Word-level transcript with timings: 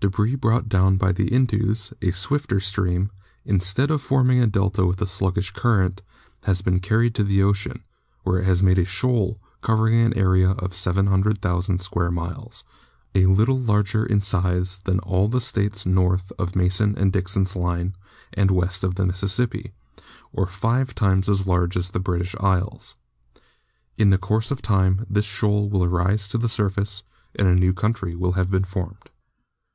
Debris 0.00 0.34
brought 0.34 0.68
down 0.68 0.96
by 0.96 1.12
the 1.12 1.28
Indus, 1.28 1.92
a 2.00 2.10
swifter 2.10 2.58
stream, 2.58 3.10
instead 3.46 3.90
of 3.90 4.00
forming 4.02 4.38
a 4.42 4.46
delta 4.46 4.84
with 4.86 5.00
a 5.02 5.06
sluggish 5.06 5.50
current, 5.50 6.02
has 6.42 6.62
been 6.62 6.80
carried 6.80 7.14
to 7.14 7.24
the 7.24 7.42
ocean, 7.42 7.84
where 8.22 8.38
it 8.40 8.44
has 8.44 8.62
made 8.62 8.78
a 8.78 8.84
shoal 8.84 9.40
covering 9.60 9.98
an 10.00 10.14
area 10.14 10.50
of 10.52 10.74
700,000 10.74 11.78
square 11.80 12.10
miles, 12.10 12.64
a 13.14 13.26
little 13.26 13.58
larger 13.58 14.04
in 14.04 14.20
size 14.20 14.80
than 14.84 15.00
all 15.00 15.28
the 15.28 15.40
States 15.40 15.84
north 15.84 16.32
of 16.38 16.56
Mason 16.56 16.96
and 16.96 17.12
Dixon's 17.12 17.54
line 17.54 17.94
and 18.32 18.50
west 18.50 18.82
of 18.84 18.94
the 18.94 19.06
Mississippi, 19.06 19.72
or 20.32 20.46
five 20.46 20.94
times 20.94 21.28
as 21.28 21.46
large 21.46 21.76
as 21.76 21.90
the 21.90 22.00
British 22.00 22.34
Isles. 22.40 22.96
In 23.96 24.08
the 24.08 24.18
course 24.18 24.50
of 24.50 24.60
time 24.62 25.06
this 25.08 25.26
shoal 25.26 25.68
will 25.70 25.86
rise 25.88 26.26
to 26.28 26.38
the 26.38 26.48
surface, 26.50 27.02
and 27.34 27.48
a 27.48 27.54
new 27.54 27.72
country 27.74 28.14
will 28.14 28.32
have 28.32 28.50
been 28.50 28.64
formed. 28.64 29.10